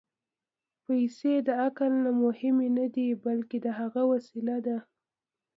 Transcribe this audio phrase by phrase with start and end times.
[0.85, 4.77] پېسې د عقل نه مهمې نه دي، بلکې د هغه وسیله ده.